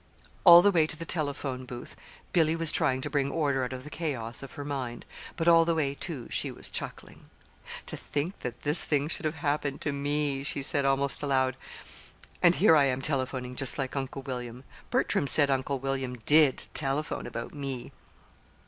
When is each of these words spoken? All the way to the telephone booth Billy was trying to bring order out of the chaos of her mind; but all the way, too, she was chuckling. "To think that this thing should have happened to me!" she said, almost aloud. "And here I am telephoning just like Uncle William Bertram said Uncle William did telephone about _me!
All 0.45 0.63
the 0.63 0.71
way 0.71 0.87
to 0.87 0.97
the 0.97 1.05
telephone 1.05 1.63
booth 1.63 1.95
Billy 2.33 2.55
was 2.55 2.71
trying 2.71 3.01
to 3.01 3.09
bring 3.11 3.29
order 3.29 3.63
out 3.63 3.71
of 3.71 3.83
the 3.83 3.91
chaos 3.91 4.41
of 4.41 4.53
her 4.53 4.65
mind; 4.65 5.05
but 5.35 5.47
all 5.47 5.63
the 5.63 5.75
way, 5.75 5.93
too, 5.93 6.27
she 6.31 6.49
was 6.49 6.71
chuckling. 6.71 7.29
"To 7.85 7.95
think 7.95 8.39
that 8.39 8.63
this 8.63 8.83
thing 8.83 9.09
should 9.09 9.25
have 9.25 9.35
happened 9.45 9.79
to 9.81 9.91
me!" 9.91 10.41
she 10.41 10.63
said, 10.63 10.85
almost 10.85 11.21
aloud. 11.21 11.55
"And 12.41 12.55
here 12.55 12.75
I 12.75 12.85
am 12.85 13.03
telephoning 13.03 13.55
just 13.55 13.77
like 13.77 13.95
Uncle 13.95 14.23
William 14.23 14.63
Bertram 14.89 15.27
said 15.27 15.51
Uncle 15.51 15.77
William 15.77 16.15
did 16.25 16.67
telephone 16.73 17.27
about 17.27 17.51
_me! 17.51 17.91